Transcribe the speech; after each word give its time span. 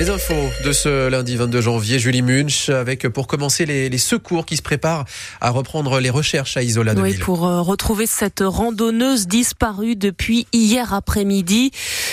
Les 0.00 0.08
infos 0.08 0.48
de 0.64 0.72
ce 0.72 1.08
lundi 1.08 1.36
22 1.36 1.60
janvier, 1.60 1.98
Julie 1.98 2.22
Munch, 2.22 2.70
avec 2.70 3.06
pour 3.08 3.26
commencer 3.26 3.66
les, 3.66 3.98
secours 3.98 4.46
qui 4.46 4.56
se 4.56 4.62
préparent 4.62 5.04
à 5.42 5.50
reprendre 5.50 6.00
les 6.00 6.08
recherches 6.08 6.56
à 6.56 6.62
Isola 6.62 6.94
de 6.94 7.02
Oui, 7.02 7.18
pour 7.18 7.46
euh, 7.46 7.60
retrouver 7.60 8.06
cette 8.06 8.42
randonneuse 8.42 9.26
disparue 9.26 9.96
depuis 9.96 10.46
hier 10.54 10.94
après-midi. 10.94 11.70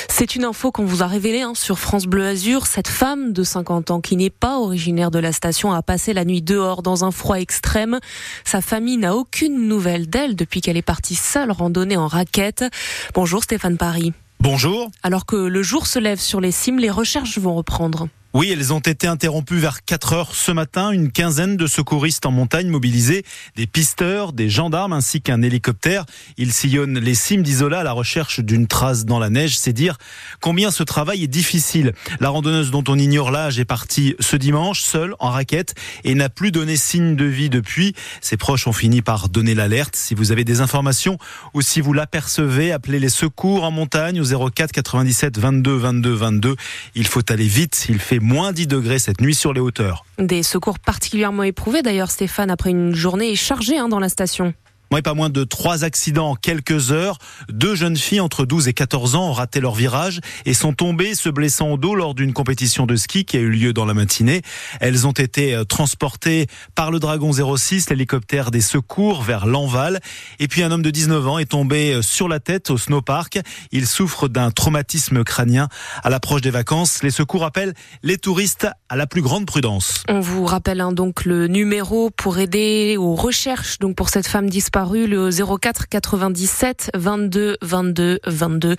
C'est 0.10 0.36
une 0.36 0.44
info 0.44 0.70
qu'on 0.70 0.84
vous 0.84 1.02
a 1.02 1.08
révélée 1.08 1.44
hein, 1.44 1.54
sur 1.56 1.80
France 1.80 2.08
Bleu 2.08 2.26
Azur. 2.26 2.66
Cette 2.66 2.90
femme 2.90 3.32
de 3.32 3.44
50 3.44 3.90
ans 3.92 4.02
qui 4.02 4.18
n'est 4.18 4.30
pas 4.32 4.60
originaire 4.60 5.10
de 5.10 5.20
la 5.20 5.32
station 5.32 5.72
a 5.72 5.82
passé 5.82 6.12
la 6.12 6.26
nuit 6.26 6.42
dehors 6.42 6.84
dans 6.84 7.06
un 7.06 7.12
froid 7.12 7.40
extrême. 7.40 8.00
Sa 8.44 8.60
famille 8.60 8.98
n'a 8.98 9.16
aucune 9.16 9.66
nouvelle 9.70 10.10
d'elle 10.10 10.36
depuis 10.36 10.60
qu'elle 10.60 10.76
est 10.76 10.82
partie 10.82 11.16
seule 11.16 11.52
randonner 11.52 11.96
en 11.96 12.08
raquette. 12.08 12.66
Bonjour 13.14 13.44
Stéphane 13.44 13.78
Paris. 13.78 14.12
Bonjour. 14.40 14.92
Alors 15.04 15.26
que 15.26 15.36
le 15.36 15.64
jour 15.64 15.88
se 15.88 16.00
lève 16.00 16.20
sur 16.20 16.40
les 16.40 16.52
cimes, 16.52 16.80
les 16.80 16.92
recherches 16.92 17.38
vont 17.40 17.56
reprendre. 17.56 18.08
Oui, 18.38 18.52
elles 18.52 18.72
ont 18.72 18.78
été 18.78 19.08
interrompues 19.08 19.58
vers 19.58 19.84
4 19.84 20.14
heures 20.14 20.36
ce 20.36 20.52
matin. 20.52 20.92
Une 20.92 21.12
quinzaine 21.12 21.58
de 21.58 21.66
secouristes 21.66 22.24
en 22.28 22.30
montagne 22.30 22.68
mobilisés, 22.68 23.26
des 23.56 23.66
pisteurs, 23.66 24.32
des 24.32 24.48
gendarmes 24.48 24.94
ainsi 24.94 25.22
qu'un 25.22 25.42
hélicoptère. 25.42 26.06
Ils 26.38 26.54
sillonnent 26.54 27.00
les 27.00 27.16
cimes 27.16 27.42
d'Isola 27.42 27.80
à 27.80 27.84
la 27.84 27.94
recherche 27.94 28.40
d'une 28.40 28.68
trace 28.68 29.06
dans 29.06 29.18
la 29.18 29.32
neige. 29.32 29.58
C'est 29.58 29.74
dire 29.74 29.98
combien 30.40 30.70
ce 30.70 30.84
travail 30.84 31.24
est 31.24 31.28
difficile. 31.28 31.94
La 32.20 32.30
randonneuse 32.30 32.70
dont 32.70 32.84
on 32.88 33.00
ignore 33.00 33.32
l'âge 33.32 33.58
est 33.58 33.66
partie 33.66 34.16
ce 34.20 34.36
dimanche, 34.36 34.82
seule, 34.82 35.16
en 35.18 35.32
raquette, 35.32 35.74
et 36.04 36.14
n'a 36.14 36.30
plus 36.30 36.52
donné 36.52 36.78
signe 36.78 37.16
de 37.16 37.26
vie 37.26 37.50
depuis. 37.50 37.96
Ses 38.22 38.38
proches 38.38 38.68
ont 38.68 38.72
fini 38.72 39.02
par 39.02 39.30
donner 39.30 39.56
l'alerte. 39.56 39.96
Si 39.96 40.14
vous 40.14 40.32
avez 40.32 40.44
des 40.44 40.62
informations 40.62 41.18
ou 41.56 41.64
si 41.64 41.82
vous 41.82 41.92
l'apercevez, 41.92 42.72
appelez 42.72 43.00
les 43.00 43.10
secours 43.10 43.64
en 43.64 43.72
montagne 43.72 44.22
au 44.22 44.50
04 44.52 44.72
97 44.74 45.40
22 45.40 45.76
22 45.76 46.14
22. 46.14 46.56
Il 46.94 47.08
faut 47.08 47.32
aller 47.32 47.48
vite. 47.48 47.88
Il 47.90 47.98
fait 47.98 48.20
moins 48.28 48.52
10 48.52 48.68
degrés 48.68 49.00
cette 49.00 49.22
nuit 49.22 49.34
sur 49.34 49.54
les 49.54 49.62
hauteurs. 49.62 50.06
Des 50.20 50.44
secours 50.44 50.80
particulièrement 50.80 51.44
éprouvés 51.44 51.82
d'ailleurs, 51.82 52.12
Stéphane, 52.12 52.52
après 52.52 52.72
une 52.72 52.94
journée 52.94 53.34
chargée 53.36 53.78
hein, 53.78 53.88
dans 53.88 54.00
la 54.00 54.10
station. 54.10 54.54
Oui, 54.90 55.02
pas 55.02 55.14
moins 55.14 55.30
de 55.30 55.44
trois 55.44 55.84
accidents 55.84 56.30
en 56.30 56.36
quelques 56.36 56.94
heures. 56.94 57.18
Deux 57.50 57.76
jeunes 57.76 57.98
filles 57.98 58.22
entre 58.22 58.46
12 58.46 58.70
et 58.70 58.74
14 58.74 59.16
ans 59.16 59.30
ont 59.30 59.34
raté 59.34 59.60
leur 59.60 59.76
virage 59.76 60.22
et 60.46 60.54
sont 60.54 60.72
tombées, 60.72 61.14
se 61.14 61.28
blessant 61.28 61.72
au 61.72 61.78
dos 61.78 61.94
lors 61.94 62.16
d'une 62.16 62.32
compétition 62.32 62.86
de 62.86 62.96
ski 62.96 63.26
qui 63.26 63.36
a 63.36 63.42
eu 63.42 63.50
lieu 63.50 63.74
dans 63.74 63.84
la 63.84 63.94
matinée. 63.94 64.44
Elles 64.80 65.06
ont 65.06 65.12
été 65.12 65.54
euh, 65.54 65.66
transportées 65.66 66.48
par 66.74 66.90
le 66.90 67.00
Dragon 67.00 67.34
06, 67.34 67.90
l'hélicoptère 67.90 68.50
des 68.50 68.62
secours, 68.62 69.24
vers 69.24 69.46
l'Enval. 69.46 70.00
Et 70.40 70.48
puis 70.48 70.64
un 70.64 70.72
homme 70.72 70.84
de 70.84 70.90
19 70.90 71.28
ans 71.28 71.38
est 71.38 71.52
tombé 71.52 71.96
euh, 71.96 72.02
sur 72.02 72.30
la 72.30 72.40
tête 72.40 72.70
au 72.70 72.78
snowpark. 72.78 73.40
Il 73.74 73.88
souffre 73.88 74.30
d'un 74.30 74.52
traumatisme 74.52 75.26
crânien. 75.26 75.68
À 76.02 76.10
l'approche 76.10 76.42
des 76.42 76.50
vacances, 76.50 77.04
les 77.04 77.12
secours 77.12 77.44
appellent 77.44 77.74
les 78.04 78.18
touristes 78.18 78.70
à 78.88 78.96
la 78.96 79.06
plus 79.06 79.22
grande 79.22 79.46
prudence. 79.46 80.04
On 80.08 80.22
vous 80.22 80.46
rappelle 80.46 80.80
hein, 80.80 80.94
donc 80.94 81.26
le 81.26 81.48
numéro 81.48 82.10
pour 82.10 82.38
aider 82.38 82.96
aux 82.98 83.16
recherches 83.16 83.80
donc 83.80 83.98
pour 83.98 84.08
cette 84.08 84.28
femme 84.28 84.50
disparue 84.50 84.77
paru 84.78 85.08
le 85.08 85.32
04 85.32 85.90
97 85.90 86.92
22 86.96 87.58
22 87.64 88.20
22. 88.28 88.76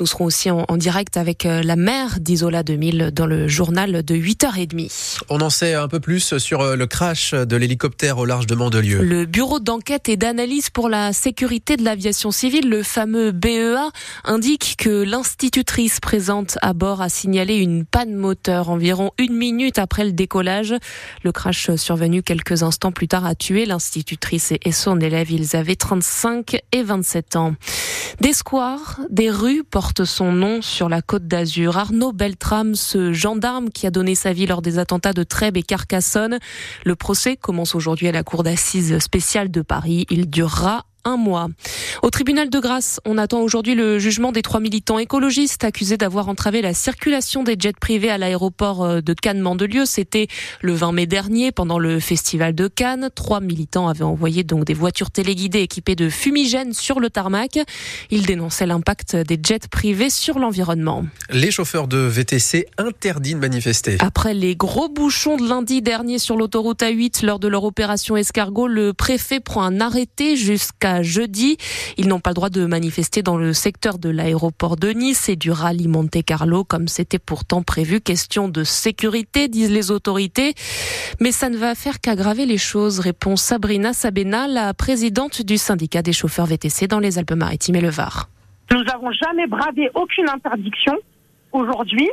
Nous 0.00 0.06
serons 0.06 0.24
aussi 0.24 0.50
en, 0.50 0.64
direct 0.78 1.18
avec 1.18 1.44
euh, 1.44 1.62
la 1.62 1.76
mère 1.76 2.20
d'Isola 2.20 2.62
2000 2.62 3.10
dans 3.12 3.26
le 3.26 3.48
journal 3.48 4.02
de 4.02 4.14
8h30. 4.14 5.18
On 5.28 5.42
en 5.42 5.50
sait 5.50 5.74
un 5.74 5.88
peu 5.88 6.00
plus 6.00 6.38
sur 6.38 6.62
euh, 6.62 6.74
le 6.74 6.86
crash 6.86 7.32
de 7.34 7.56
l'hélicoptère 7.56 8.16
au 8.16 8.24
large 8.24 8.46
de 8.46 8.54
Mandelieu. 8.54 9.02
Le 9.02 9.26
bureau 9.26 9.60
d'enquête 9.60 10.08
et 10.08 10.16
d'analyse 10.16 10.70
pour 10.70 10.88
la 10.88 11.12
sécurité 11.12 11.76
de 11.76 11.84
l'aviation 11.84 12.30
civile, 12.30 12.70
le 12.70 12.82
fameux 12.82 13.30
BEA, 13.30 13.90
indique 14.24 14.76
que 14.78 15.02
l'institutrice 15.02 16.00
présente 16.00 16.56
à 16.62 16.72
bord 16.72 17.02
a 17.02 17.10
signalé 17.10 17.56
une 17.56 17.84
panne 17.84 18.14
moteur 18.14 18.70
environ 18.70 19.10
une 19.18 19.36
minute 19.36 19.78
après 19.78 20.06
le 20.06 20.12
décollage. 20.12 20.74
Le 21.24 21.30
crash 21.30 21.74
survenu 21.76 22.22
quelques 22.22 22.62
instants 22.62 22.92
plus 22.92 23.08
tard 23.08 23.26
a 23.26 23.34
tué 23.34 23.66
l'institutrice 23.66 24.54
et 24.64 24.72
son 24.72 24.98
élève. 24.98 25.28
Ils 25.42 25.56
avaient 25.56 25.74
35 25.74 26.56
et 26.70 26.84
27 26.84 27.34
ans. 27.34 27.54
Des 28.20 28.32
squares, 28.32 29.00
des 29.10 29.28
rues 29.28 29.64
portent 29.64 30.04
son 30.04 30.30
nom 30.30 30.62
sur 30.62 30.88
la 30.88 31.02
côte 31.02 31.26
d'Azur. 31.26 31.76
Arnaud 31.78 32.12
Beltram, 32.12 32.76
ce 32.76 33.12
gendarme 33.12 33.70
qui 33.70 33.88
a 33.88 33.90
donné 33.90 34.14
sa 34.14 34.32
vie 34.32 34.46
lors 34.46 34.62
des 34.62 34.78
attentats 34.78 35.12
de 35.12 35.24
Trèbes 35.24 35.56
et 35.56 35.64
Carcassonne. 35.64 36.38
Le 36.84 36.94
procès 36.94 37.36
commence 37.36 37.74
aujourd'hui 37.74 38.06
à 38.06 38.12
la 38.12 38.22
cour 38.22 38.44
d'assises 38.44 38.96
spéciale 39.00 39.50
de 39.50 39.62
Paris. 39.62 40.06
Il 40.10 40.30
durera 40.30 40.84
un 41.04 41.16
mois. 41.16 41.48
Au 42.02 42.10
tribunal 42.10 42.50
de 42.50 42.58
Grasse, 42.58 43.00
on 43.04 43.18
attend 43.18 43.40
aujourd'hui 43.40 43.74
le 43.74 43.98
jugement 43.98 44.32
des 44.32 44.42
trois 44.42 44.60
militants 44.60 44.98
écologistes 44.98 45.64
accusés 45.64 45.96
d'avoir 45.96 46.28
entravé 46.28 46.62
la 46.62 46.74
circulation 46.74 47.42
des 47.42 47.56
jets 47.58 47.72
privés 47.72 48.10
à 48.10 48.18
l'aéroport 48.18 48.84
euh, 48.84 49.00
de 49.00 49.14
Cannes-Mandelieu. 49.14 49.84
C'était 49.84 50.28
le 50.60 50.74
20 50.74 50.92
mai 50.92 51.06
dernier 51.06 51.52
pendant 51.52 51.78
le 51.78 52.00
festival 52.00 52.54
de 52.54 52.68
Cannes. 52.68 53.10
Trois 53.14 53.40
militants 53.40 53.88
avaient 53.88 54.04
envoyé 54.04 54.44
donc 54.44 54.64
des 54.64 54.74
voitures 54.74 55.10
téléguidées 55.10 55.60
équipées 55.60 55.96
de 55.96 56.08
fumigènes 56.08 56.72
sur 56.72 57.00
le 57.00 57.10
tarmac. 57.10 57.58
Ils 58.10 58.26
dénonçaient 58.26 58.66
l'impact 58.66 59.16
des 59.16 59.38
jets 59.42 59.68
privés 59.70 60.10
sur 60.10 60.38
l'environnement. 60.38 61.04
Les 61.30 61.50
chauffeurs 61.50 61.88
de 61.88 61.98
VTC 61.98 62.66
interdits 62.78 63.34
de 63.34 63.40
manifester. 63.40 63.96
Après 64.00 64.34
les 64.34 64.56
gros 64.56 64.88
bouchons 64.88 65.36
de 65.36 65.48
lundi 65.48 65.82
dernier 65.82 66.18
sur 66.18 66.36
l'autoroute 66.36 66.82
A8 66.82 67.24
lors 67.24 67.38
de 67.38 67.48
leur 67.48 67.64
opération 67.64 68.16
escargot, 68.16 68.68
le 68.68 68.92
préfet 68.92 69.40
prend 69.40 69.62
un 69.62 69.80
arrêté 69.80 70.36
jusqu'à 70.36 70.91
jeudi. 71.00 71.56
Ils 71.96 72.08
n'ont 72.08 72.20
pas 72.20 72.30
le 72.30 72.34
droit 72.34 72.50
de 72.50 72.66
manifester 72.66 73.22
dans 73.22 73.38
le 73.38 73.54
secteur 73.54 73.98
de 73.98 74.10
l'aéroport 74.10 74.76
de 74.76 74.90
Nice 74.90 75.30
et 75.30 75.36
du 75.36 75.50
rallye 75.50 75.88
Monte 75.88 76.22
Carlo 76.26 76.64
comme 76.64 76.88
c'était 76.88 77.18
pourtant 77.18 77.62
prévu. 77.62 78.02
Question 78.02 78.48
de 78.48 78.64
sécurité, 78.64 79.48
disent 79.48 79.70
les 79.70 79.90
autorités. 79.90 80.54
Mais 81.20 81.32
ça 81.32 81.48
ne 81.48 81.56
va 81.56 81.74
faire 81.74 82.00
qu'aggraver 82.00 82.44
les 82.44 82.58
choses, 82.58 82.98
répond 82.98 83.36
Sabrina 83.36 83.94
Sabena, 83.94 84.46
la 84.48 84.74
présidente 84.74 85.42
du 85.42 85.56
syndicat 85.56 86.02
des 86.02 86.12
chauffeurs 86.12 86.46
VTC 86.46 86.88
dans 86.88 86.98
les 86.98 87.18
Alpes-Maritimes 87.18 87.76
et 87.76 87.80
le 87.80 87.90
Var. 87.90 88.28
Nous 88.72 88.82
n'avons 88.84 89.12
jamais 89.12 89.46
bravé 89.46 89.90
aucune 89.94 90.28
interdiction. 90.28 90.96
Aujourd'hui, 91.52 92.08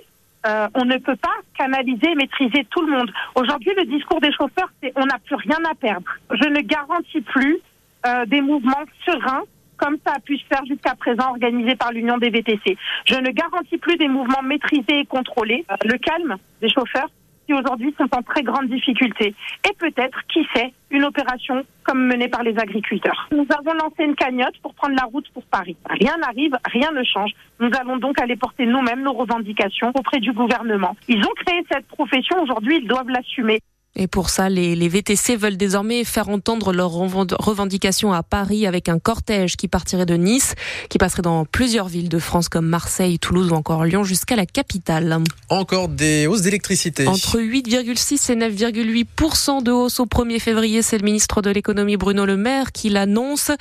euh, 0.45 0.67
on 0.73 0.85
ne 0.85 0.97
peut 0.97 1.15
pas 1.15 1.35
canaliser 1.57 2.11
et 2.11 2.15
maîtriser 2.15 2.65
tout 2.69 2.81
le 2.81 2.91
monde. 2.91 3.11
Aujourd'hui, 3.35 3.71
le 3.77 3.85
discours 3.85 4.21
des 4.21 4.31
chauffeurs, 4.31 4.69
c'est 4.81 4.93
on 4.95 5.05
n'a 5.05 5.19
plus 5.19 5.35
rien 5.35 5.57
à 5.69 5.75
perdre. 5.75 6.05
Je 6.31 6.47
ne 6.47 6.61
garantis 6.61 7.21
plus 7.21 7.59
euh, 8.05 8.25
des 8.25 8.41
mouvements 8.41 8.85
sereins 9.05 9.43
comme 9.77 9.97
ça 10.05 10.13
a 10.15 10.19
pu 10.19 10.37
se 10.37 10.45
faire 10.45 10.63
jusqu'à 10.65 10.93
présent 10.95 11.29
organisé 11.29 11.75
par 11.75 11.91
l'Union 11.91 12.17
des 12.17 12.29
VTC. 12.29 12.77
Je 13.05 13.15
ne 13.15 13.31
garantis 13.31 13.77
plus 13.77 13.95
des 13.95 14.09
mouvements 14.09 14.43
maîtrisés 14.43 14.99
et 14.99 15.05
contrôlés. 15.05 15.65
Euh, 15.71 15.75
le 15.85 15.97
calme 15.97 16.35
des 16.61 16.69
chauffeurs 16.69 17.09
qui 17.47 17.53
aujourd'hui 17.53 17.95
sont 17.97 18.07
en 18.15 18.21
très 18.21 18.43
grande 18.43 18.67
difficulté. 18.67 19.33
Et 19.67 19.73
peut-être, 19.79 20.19
qui 20.31 20.45
sait, 20.53 20.71
une 20.91 21.03
opération 21.03 21.65
comme 21.83 22.05
menée 22.05 22.27
par 22.27 22.43
les 22.43 22.55
agriculteurs. 22.59 23.27
Nous 23.31 23.47
avons 23.57 23.73
lancé 23.73 24.03
une 24.03 24.15
cagnotte 24.15 24.57
pour 24.61 24.75
prendre 24.75 24.95
la 24.95 25.05
route 25.05 25.27
pour 25.33 25.43
Paris. 25.45 25.75
Rien 25.89 26.15
n'arrive, 26.17 26.55
rien 26.65 26.91
ne 26.91 27.03
change. 27.03 27.31
Nous 27.59 27.71
allons 27.79 27.97
donc 27.97 28.21
aller 28.21 28.35
porter 28.35 28.67
nous-mêmes 28.67 29.01
nos 29.01 29.13
revendications 29.13 29.91
auprès 29.95 30.19
du 30.19 30.31
gouvernement. 30.31 30.95
Ils 31.07 31.23
ont 31.25 31.33
créé 31.43 31.65
cette 31.71 31.87
profession, 31.87 32.39
aujourd'hui 32.43 32.81
ils 32.83 32.87
doivent 32.87 33.09
l'assumer. 33.09 33.59
Et 33.95 34.07
pour 34.07 34.29
ça, 34.29 34.49
les, 34.49 34.75
les, 34.75 34.87
VTC 34.87 35.35
veulent 35.35 35.57
désormais 35.57 36.03
faire 36.03 36.29
entendre 36.29 36.71
leurs 36.71 36.91
revendications 36.91 38.13
à 38.13 38.23
Paris 38.23 38.67
avec 38.67 38.87
un 38.87 38.99
cortège 38.99 39.57
qui 39.57 39.67
partirait 39.67 40.05
de 40.05 40.13
Nice, 40.13 40.53
qui 40.89 40.97
passerait 40.97 41.23
dans 41.23 41.43
plusieurs 41.43 41.87
villes 41.87 42.07
de 42.07 42.19
France 42.19 42.49
comme 42.49 42.67
Marseille, 42.67 43.19
Toulouse 43.19 43.51
ou 43.51 43.55
encore 43.55 43.83
Lyon 43.85 44.03
jusqu'à 44.03 44.35
la 44.35 44.45
capitale. 44.45 45.21
Encore 45.49 45.89
des 45.89 46.27
hausses 46.27 46.43
d'électricité. 46.43 47.07
Entre 47.07 47.39
8,6 47.39 48.31
et 48.31 48.35
9,8% 48.35 49.63
de 49.63 49.71
hausse 49.71 49.99
au 49.99 50.05
1er 50.05 50.39
février, 50.39 50.81
c'est 50.81 50.97
le 50.97 51.03
ministre 51.03 51.41
de 51.41 51.49
l'économie 51.49 51.97
Bruno 51.97 52.25
Le 52.25 52.37
Maire 52.37 52.71
qui 52.71 52.89
l'annonce. 52.89 53.51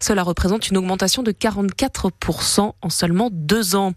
Cela 0.00 0.22
représente 0.22 0.68
une 0.68 0.76
augmentation 0.76 1.22
de 1.22 1.32
44% 1.32 2.72
en 2.80 2.90
seulement 2.90 3.30
deux 3.32 3.74
ans. 3.74 3.94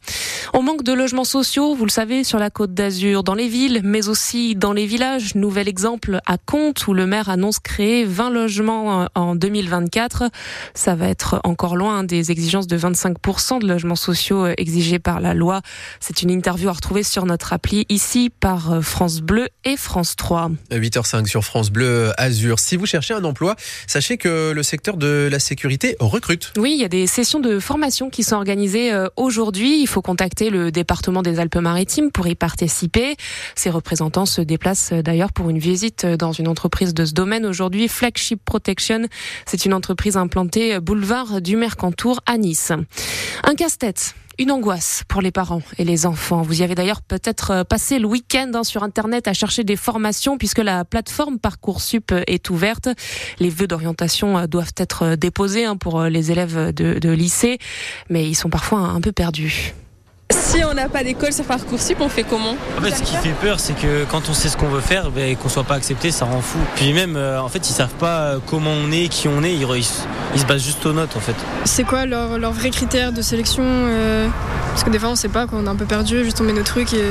On 0.53 0.63
manque 0.63 0.83
de 0.83 0.93
logements 0.93 1.25
sociaux, 1.25 1.75
vous 1.75 1.85
le 1.85 1.91
savez, 1.91 2.23
sur 2.23 2.39
la 2.39 2.49
côte 2.49 2.73
d'Azur, 2.73 3.23
dans 3.23 3.35
les 3.35 3.47
villes, 3.47 3.81
mais 3.83 4.07
aussi 4.07 4.55
dans 4.55 4.73
les 4.73 4.85
villages. 4.85 5.35
Nouvel 5.35 5.67
exemple 5.81 6.19
à 6.27 6.37
Comte 6.37 6.85
où 6.85 6.93
le 6.93 7.07
maire 7.07 7.27
annonce 7.29 7.57
créer 7.57 8.05
20 8.05 8.29
logements 8.29 9.01
euh, 9.01 9.05
en 9.15 9.35
2024. 9.35 10.25
Ça 10.75 10.93
va 10.93 11.07
être 11.07 11.41
encore 11.43 11.75
loin 11.75 12.03
des 12.03 12.29
exigences 12.29 12.67
de 12.67 12.77
25% 12.77 13.61
de 13.61 13.67
logements 13.67 13.95
sociaux 13.95 14.45
euh, 14.45 14.53
exigés 14.57 14.99
par 14.99 15.19
la 15.19 15.33
loi. 15.33 15.61
C'est 15.99 16.21
une 16.21 16.29
interview 16.29 16.69
à 16.69 16.73
retrouver 16.73 17.01
sur 17.01 17.25
notre 17.25 17.51
appli 17.53 17.87
ici 17.89 18.29
par 18.29 18.71
euh, 18.71 18.81
France 18.81 19.21
Bleu 19.21 19.47
et 19.65 19.75
France 19.75 20.15
3. 20.15 20.51
8h05 20.69 21.25
sur 21.25 21.43
France 21.43 21.71
Bleu 21.71 22.11
Azur. 22.17 22.59
Si 22.59 22.77
vous 22.77 22.85
cherchez 22.85 23.15
un 23.15 23.23
emploi, 23.23 23.55
sachez 23.87 24.17
que 24.17 24.51
le 24.51 24.61
secteur 24.61 24.97
de 24.97 25.29
la 25.31 25.39
sécurité 25.39 25.95
recrute. 25.99 26.53
Oui, 26.57 26.73
il 26.75 26.81
y 26.81 26.85
a 26.85 26.89
des 26.89 27.07
sessions 27.07 27.39
de 27.39 27.59
formation 27.59 28.11
qui 28.11 28.21
sont 28.21 28.35
organisées 28.35 28.91
aujourd'hui. 29.15 29.81
Il 29.81 29.87
faut 29.87 30.03
contacter 30.03 30.51
le 30.51 30.71
département 30.71 31.23
des 31.23 31.39
Alpes-Maritimes 31.39 32.11
pour 32.11 32.27
y 32.27 32.35
participer. 32.35 33.15
Ces 33.55 33.71
représentants 33.71 34.27
se 34.27 34.41
déplacent 34.41 34.93
d'ailleurs 34.93 35.33
pour 35.33 35.49
une 35.49 35.57
visite 35.57 35.70
visite 35.71 36.05
dans 36.05 36.33
une 36.33 36.49
entreprise 36.49 36.93
de 36.93 37.05
ce 37.05 37.13
domaine 37.13 37.45
aujourd'hui, 37.45 37.87
Flagship 37.87 38.43
Protection. 38.43 39.03
C'est 39.45 39.63
une 39.63 39.73
entreprise 39.73 40.17
implantée 40.17 40.81
boulevard 40.81 41.39
du 41.39 41.55
Mercantour 41.55 42.19
à 42.25 42.37
Nice. 42.37 42.73
Un 43.45 43.55
casse-tête 43.55 44.13
une 44.37 44.49
angoisse 44.49 45.03
pour 45.07 45.21
les 45.21 45.29
parents 45.29 45.61
et 45.77 45.83
les 45.83 46.05
enfants. 46.05 46.41
Vous 46.41 46.61
y 46.61 46.63
avez 46.63 46.73
d'ailleurs 46.73 47.01
peut-être 47.03 47.63
passé 47.63 47.99
le 47.99 48.07
week-end 48.07 48.49
hein, 48.55 48.63
sur 48.63 48.81
Internet 48.81 49.27
à 49.27 49.33
chercher 49.33 49.63
des 49.63 49.75
formations 49.75 50.37
puisque 50.37 50.57
la 50.57 50.83
plateforme 50.83 51.37
Parcoursup 51.37 52.11
est 52.25 52.49
ouverte. 52.49 52.89
Les 53.39 53.49
vœux 53.49 53.67
d'orientation 53.67 54.47
doivent 54.47 54.73
être 54.77 55.15
déposés 55.15 55.65
hein, 55.65 55.77
pour 55.77 56.03
les 56.03 56.31
élèves 56.31 56.73
de, 56.73 56.97
de 56.97 57.09
lycée, 57.09 57.59
mais 58.09 58.27
ils 58.27 58.35
sont 58.35 58.49
parfois 58.49 58.79
un 58.79 58.99
peu 58.99 59.11
perdus. 59.11 59.73
Si 60.31 60.63
on 60.63 60.73
n'a 60.73 60.87
pas 60.87 61.03
d'école 61.03 61.33
sur 61.33 61.43
Parcoursup, 61.43 61.97
on 61.99 62.09
fait 62.09 62.23
comment 62.23 62.55
En 62.77 62.81
fait, 62.81 62.91
ce 62.91 63.03
qui 63.03 63.15
fait 63.15 63.33
peur, 63.41 63.59
c'est 63.59 63.73
que 63.73 64.05
quand 64.05 64.29
on 64.29 64.33
sait 64.33 64.49
ce 64.49 64.57
qu'on 64.57 64.67
veut 64.67 64.81
faire, 64.81 65.11
ben, 65.11 65.29
et 65.29 65.35
qu'on 65.35 65.49
soit 65.49 65.63
pas 65.63 65.75
accepté, 65.75 66.11
ça 66.11 66.25
rend 66.25 66.41
fou. 66.41 66.57
Puis 66.75 66.93
même, 66.93 67.15
euh, 67.15 67.41
en 67.41 67.49
fait, 67.49 67.69
ils 67.69 67.73
savent 67.73 67.93
pas 67.95 68.35
comment 68.47 68.71
on 68.71 68.91
est, 68.91 69.07
qui 69.09 69.27
on 69.27 69.43
est, 69.43 69.53
ils, 69.53 69.61
ils, 69.63 69.85
ils 70.33 70.39
se 70.39 70.45
basent 70.45 70.63
juste 70.63 70.85
aux 70.85 70.93
notes, 70.93 71.15
en 71.15 71.19
fait. 71.19 71.35
C'est 71.65 71.83
quoi 71.83 72.05
leurs 72.05 72.37
leur 72.37 72.53
vrais 72.53 72.69
critères 72.69 73.11
de 73.11 73.21
sélection 73.21 73.63
euh, 73.65 74.27
Parce 74.69 74.83
que 74.83 74.89
des 74.89 74.99
fois, 74.99 75.09
on 75.09 75.15
sait 75.15 75.29
pas, 75.29 75.47
qu'on 75.47 75.65
est 75.65 75.69
un 75.69 75.75
peu 75.75 75.85
perdu, 75.85 76.23
juste 76.23 76.39
on 76.39 76.43
met 76.43 76.53
nos 76.53 76.63
trucs 76.63 76.93
et 76.93 77.03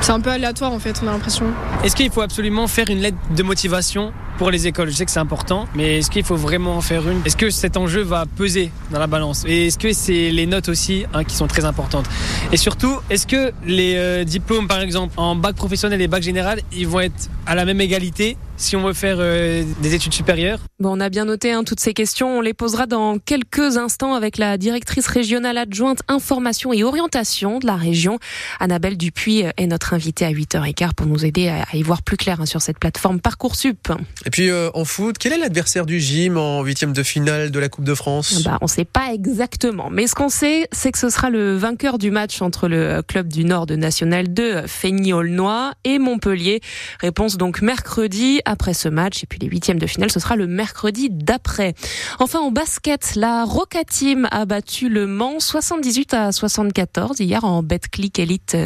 c'est 0.00 0.12
un 0.12 0.20
peu 0.20 0.30
aléatoire, 0.30 0.72
en 0.72 0.78
fait, 0.78 1.00
on 1.02 1.08
a 1.08 1.12
l'impression. 1.12 1.46
Est-ce 1.84 1.96
qu'il 1.96 2.10
faut 2.10 2.22
absolument 2.22 2.66
faire 2.66 2.90
une 2.90 3.00
lettre 3.00 3.18
de 3.34 3.42
motivation 3.42 4.12
pour 4.38 4.50
les 4.50 4.66
écoles. 4.66 4.88
Je 4.88 4.94
sais 4.94 5.04
que 5.04 5.10
c'est 5.10 5.18
important, 5.18 5.66
mais 5.74 5.98
est-ce 5.98 6.10
qu'il 6.10 6.24
faut 6.24 6.36
vraiment 6.36 6.76
en 6.76 6.80
faire 6.80 7.06
une? 7.08 7.20
Est-ce 7.26 7.36
que 7.36 7.50
cet 7.50 7.76
enjeu 7.76 8.02
va 8.02 8.24
peser 8.24 8.70
dans 8.90 9.00
la 9.00 9.08
balance? 9.08 9.44
Et 9.46 9.66
est-ce 9.66 9.78
que 9.78 9.92
c'est 9.92 10.30
les 10.30 10.46
notes 10.46 10.68
aussi 10.68 11.04
hein, 11.12 11.24
qui 11.24 11.34
sont 11.34 11.48
très 11.48 11.64
importantes? 11.64 12.06
Et 12.52 12.56
surtout, 12.56 12.96
est-ce 13.10 13.26
que 13.26 13.52
les 13.66 13.96
euh, 13.96 14.24
diplômes, 14.24 14.68
par 14.68 14.80
exemple, 14.80 15.12
en 15.16 15.34
bac 15.34 15.56
professionnel 15.56 16.00
et 16.00 16.08
bac 16.08 16.22
général, 16.22 16.60
ils 16.72 16.86
vont 16.86 17.00
être 17.00 17.28
à 17.46 17.54
la 17.54 17.64
même 17.64 17.80
égalité 17.80 18.36
si 18.58 18.76
on 18.76 18.82
veut 18.84 18.92
faire 18.92 19.16
euh, 19.20 19.64
des 19.80 19.94
études 19.94 20.12
supérieures 20.12 20.60
Bon, 20.80 20.96
on 20.96 21.00
a 21.00 21.08
bien 21.08 21.24
noté 21.24 21.52
hein, 21.52 21.64
toutes 21.64 21.80
ces 21.80 21.94
questions. 21.94 22.38
On 22.38 22.40
les 22.40 22.54
posera 22.54 22.86
dans 22.86 23.18
quelques 23.18 23.76
instants 23.76 24.14
avec 24.14 24.36
la 24.36 24.58
directrice 24.58 25.06
régionale 25.06 25.56
adjointe 25.56 26.00
information 26.08 26.72
et 26.72 26.84
orientation 26.84 27.58
de 27.58 27.66
la 27.66 27.76
région. 27.76 28.18
Annabelle 28.60 28.96
Dupuis 28.96 29.44
est 29.56 29.66
notre 29.66 29.94
invitée 29.94 30.24
à 30.24 30.32
8h15 30.32 30.94
pour 30.94 31.06
nous 31.06 31.24
aider 31.24 31.48
à 31.48 31.76
y 31.76 31.82
voir 31.82 32.02
plus 32.02 32.16
clair 32.16 32.40
hein, 32.40 32.46
sur 32.46 32.60
cette 32.60 32.78
plateforme 32.78 33.20
Parcoursup. 33.20 33.92
Et 34.26 34.30
puis 34.30 34.50
euh, 34.50 34.70
en 34.74 34.84
foot, 34.84 35.16
quel 35.18 35.32
est 35.32 35.38
l'adversaire 35.38 35.86
du 35.86 36.00
gym 36.00 36.36
en 36.36 36.62
huitième 36.62 36.92
de 36.92 37.02
finale 37.02 37.50
de 37.50 37.58
la 37.58 37.68
Coupe 37.68 37.84
de 37.84 37.94
France? 37.94 38.42
Bah, 38.44 38.58
On 38.60 38.66
ne 38.66 38.70
sait 38.70 38.84
pas 38.84 39.12
exactement, 39.12 39.88
mais 39.90 40.06
ce 40.06 40.14
qu'on 40.14 40.28
sait, 40.28 40.68
c'est 40.72 40.92
que 40.92 40.98
ce 40.98 41.10
sera 41.10 41.30
le 41.30 41.56
vainqueur 41.56 41.98
du 41.98 42.10
match 42.10 42.42
entre 42.42 42.68
le 42.68 43.02
club 43.02 43.32
du 43.32 43.44
Nord 43.44 43.66
de 43.66 43.76
National 43.76 44.32
2, 44.32 44.66
Feigny-Aulnois, 44.66 45.72
et 45.84 45.98
Montpellier. 45.98 46.60
Réponse 47.00 47.36
donc 47.36 47.62
mercredi 47.62 48.40
après 48.48 48.74
ce 48.74 48.88
match, 48.88 49.22
et 49.22 49.26
puis 49.26 49.38
les 49.38 49.46
huitièmes 49.46 49.78
de 49.78 49.86
finale, 49.86 50.10
ce 50.10 50.18
sera 50.20 50.34
le 50.34 50.46
mercredi 50.46 51.08
d'après. 51.10 51.74
Enfin, 52.18 52.40
en 52.40 52.50
basket, 52.50 53.14
la 53.14 53.44
Roca 53.44 53.84
Team 53.84 54.26
a 54.30 54.44
battu 54.44 54.88
le 54.88 55.06
Mans 55.06 55.38
78 55.38 56.14
à 56.14 56.32
74 56.32 57.20
hier 57.20 57.44
en 57.44 57.62
Betclic 57.62 58.18
Elite. 58.18 58.56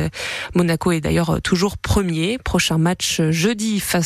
Monaco 0.55 0.93
est 0.93 1.01
d'ailleurs 1.01 1.43
toujours 1.43 1.77
premier. 1.77 2.39
Prochain 2.39 2.79
match 2.79 3.21
jeudi 3.31 3.81
face 3.81 4.01